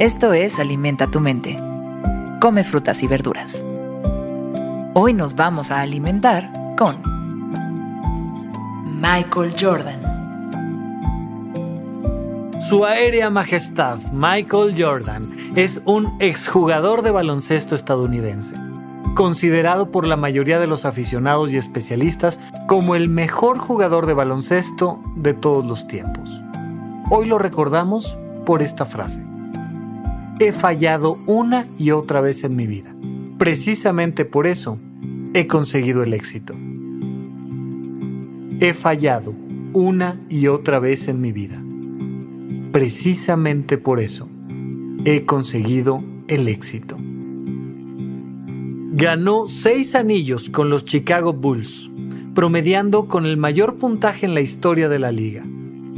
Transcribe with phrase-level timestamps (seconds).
[0.00, 1.56] Esto es Alimenta tu mente.
[2.40, 3.64] Come frutas y verduras.
[4.92, 7.00] Hoy nos vamos a alimentar con
[9.00, 10.00] Michael Jordan.
[12.58, 18.56] Su aérea majestad, Michael Jordan, es un exjugador de baloncesto estadounidense,
[19.14, 24.98] considerado por la mayoría de los aficionados y especialistas como el mejor jugador de baloncesto
[25.14, 26.42] de todos los tiempos.
[27.10, 29.33] Hoy lo recordamos por esta frase.
[30.40, 32.92] He fallado una y otra vez en mi vida.
[33.38, 34.78] Precisamente por eso
[35.32, 36.54] he conseguido el éxito.
[38.58, 39.32] He fallado
[39.72, 41.62] una y otra vez en mi vida.
[42.72, 44.28] Precisamente por eso
[45.04, 46.96] he conseguido el éxito.
[48.96, 51.88] Ganó seis anillos con los Chicago Bulls,
[52.34, 55.44] promediando con el mayor puntaje en la historia de la liga.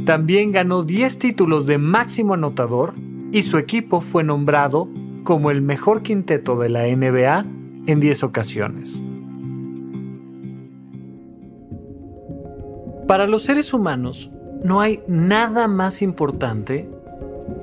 [0.05, 2.93] También ganó 10 títulos de máximo anotador
[3.31, 4.89] y su equipo fue nombrado
[5.23, 7.45] como el mejor quinteto de la NBA
[7.87, 9.01] en 10 ocasiones.
[13.07, 14.31] Para los seres humanos
[14.63, 16.89] no hay nada más importante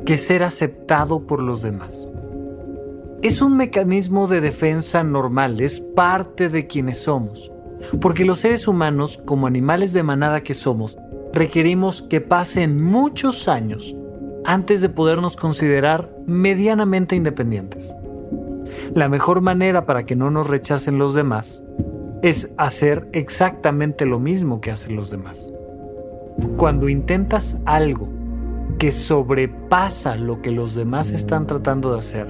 [0.05, 2.09] que ser aceptado por los demás.
[3.23, 7.51] Es un mecanismo de defensa normal, es parte de quienes somos,
[8.01, 10.99] porque los seres humanos, como animales de manada que somos,
[11.33, 13.97] requerimos que pasen muchos años
[14.45, 17.91] antes de podernos considerar medianamente independientes.
[18.95, 21.63] La mejor manera para que no nos rechacen los demás
[22.23, 25.53] es hacer exactamente lo mismo que hacen los demás.
[26.57, 28.09] Cuando intentas algo
[28.79, 32.27] que sobrepasa lo que los demás están tratando de hacer,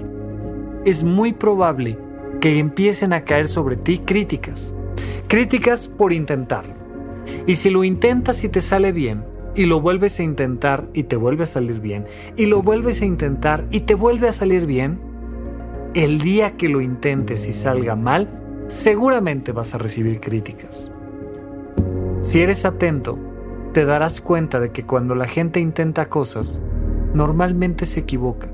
[0.84, 1.98] es muy probable
[2.40, 4.74] que empiecen a caer sobre ti críticas.
[5.28, 6.84] Críticas por intentarlo
[7.46, 9.24] y si lo intentas y te sale bien,
[9.54, 12.06] y lo vuelves a intentar y te vuelve a salir bien,
[12.36, 14.98] y lo vuelves a intentar y te vuelve a salir bien,
[15.94, 18.28] el día que lo intentes y salga mal,
[18.66, 20.90] seguramente vas a recibir críticas.
[22.20, 23.18] Si eres atento,
[23.72, 26.60] te darás cuenta de que cuando la gente intenta cosas,
[27.12, 28.48] normalmente se equivoca.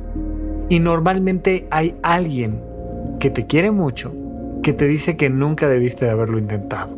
[0.69, 2.63] Y normalmente hay alguien
[3.19, 4.13] que te quiere mucho
[4.63, 6.97] que te dice que nunca debiste de haberlo intentado.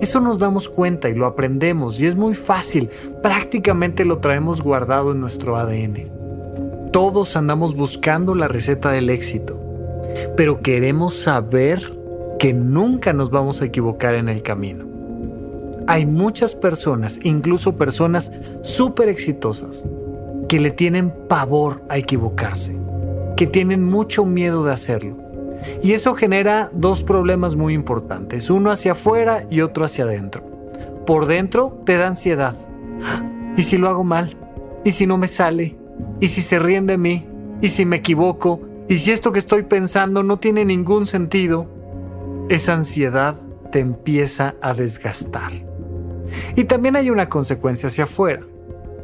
[0.00, 2.88] Eso nos damos cuenta y lo aprendemos y es muy fácil,
[3.20, 6.90] prácticamente lo traemos guardado en nuestro ADN.
[6.92, 9.60] Todos andamos buscando la receta del éxito,
[10.36, 11.92] pero queremos saber
[12.38, 14.84] que nunca nos vamos a equivocar en el camino.
[15.88, 18.30] Hay muchas personas, incluso personas
[18.62, 19.84] súper exitosas,
[20.48, 22.76] que le tienen pavor a equivocarse,
[23.36, 25.27] que tienen mucho miedo de hacerlo
[25.82, 30.42] y eso genera dos problemas muy importantes, uno hacia afuera y otro hacia adentro.
[31.06, 32.54] Por dentro te da ansiedad.
[33.56, 34.36] ¿Y si lo hago mal?
[34.84, 35.76] ¿Y si no me sale?
[36.20, 37.26] ¿Y si se ríen de mí?
[37.60, 38.60] ¿Y si me equivoco?
[38.88, 41.66] ¿Y si esto que estoy pensando no tiene ningún sentido?
[42.48, 43.36] Esa ansiedad
[43.70, 45.52] te empieza a desgastar.
[46.56, 48.40] Y también hay una consecuencia hacia afuera.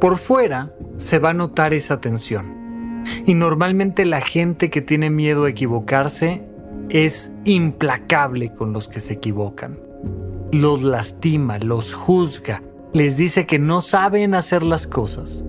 [0.00, 2.63] Por fuera se va a notar esa tensión.
[3.26, 6.42] Y normalmente la gente que tiene miedo a equivocarse
[6.88, 9.78] es implacable con los que se equivocan.
[10.52, 15.44] Los lastima, los juzga, les dice que no saben hacer las cosas.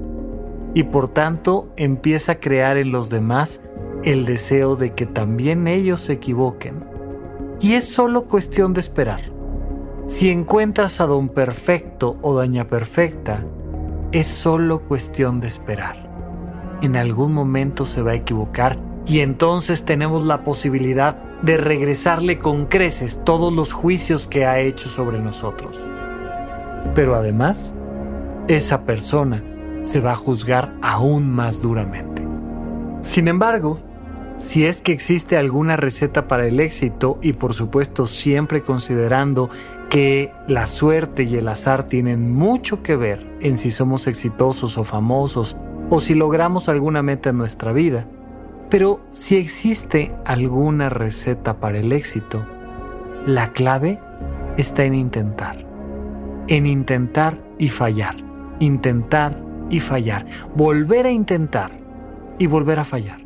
[0.74, 3.62] Y por tanto empieza a crear en los demás
[4.04, 6.84] el deseo de que también ellos se equivoquen.
[7.62, 9.22] Y es solo cuestión de esperar.
[10.08, 13.44] Si encuentras a don perfecto o doña perfecta,
[14.12, 16.05] es solo cuestión de esperar
[16.82, 18.78] en algún momento se va a equivocar
[19.08, 24.90] y entonces tenemos la posibilidad de regresarle con creces todos los juicios que ha hecho
[24.90, 25.82] sobre nosotros.
[26.96, 27.76] Pero además,
[28.48, 29.44] esa persona
[29.84, 32.26] se va a juzgar aún más duramente.
[33.02, 33.80] Sin embargo,
[34.38, 39.50] si es que existe alguna receta para el éxito y por supuesto siempre considerando
[39.90, 44.84] que la suerte y el azar tienen mucho que ver en si somos exitosos o
[44.84, 45.56] famosos
[45.90, 48.08] o si logramos alguna meta en nuestra vida.
[48.70, 52.46] Pero si existe alguna receta para el éxito,
[53.26, 54.00] la clave
[54.58, 55.66] está en intentar.
[56.48, 58.16] En intentar y fallar.
[58.60, 59.40] Intentar
[59.70, 60.26] y fallar.
[60.56, 61.72] Volver a intentar
[62.38, 63.20] y volver a fallar.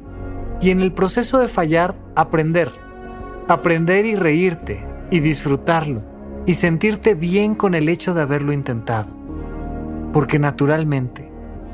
[0.62, 2.72] Y en el proceso de fallar, aprender.
[3.48, 6.04] Aprender y reírte y disfrutarlo
[6.46, 9.16] y sentirte bien con el hecho de haberlo intentado.
[10.14, 11.29] Porque naturalmente,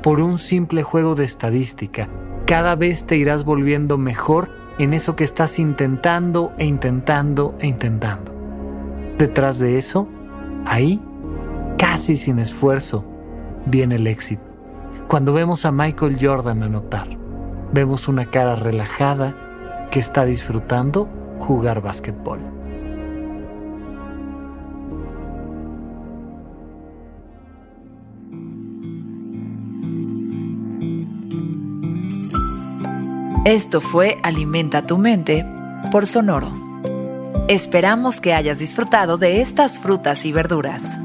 [0.06, 2.08] por un simple juego de estadística.
[2.46, 4.48] Cada vez te irás volviendo mejor
[4.78, 8.30] en eso que estás intentando e intentando e intentando.
[9.18, 10.06] Detrás de eso,
[10.64, 11.02] ahí,
[11.76, 13.04] casi sin esfuerzo,
[13.64, 14.44] viene el éxito.
[15.08, 17.08] Cuando vemos a Michael Jordan anotar
[17.72, 21.08] vemos una cara relajada que está disfrutando
[21.40, 22.55] jugar básquetbol.
[33.46, 35.46] Esto fue Alimenta tu mente
[35.92, 36.50] por Sonoro.
[37.46, 40.98] Esperamos que hayas disfrutado de estas frutas y verduras.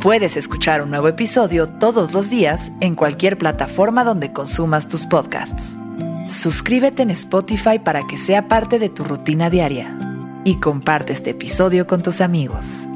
[0.00, 5.78] Puedes escuchar un nuevo episodio todos los días en cualquier plataforma donde consumas tus podcasts.
[6.26, 9.96] Suscríbete en Spotify para que sea parte de tu rutina diaria
[10.42, 12.88] y comparte este episodio con tus amigos.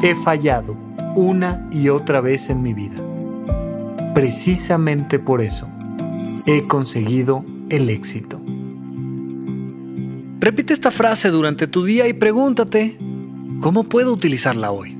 [0.00, 0.74] He fallado
[1.14, 3.09] una y otra vez en mi vida.
[4.14, 5.68] Precisamente por eso
[6.46, 8.40] he conseguido el éxito.
[10.40, 12.98] Repite esta frase durante tu día y pregúntate,
[13.60, 14.99] ¿cómo puedo utilizarla hoy?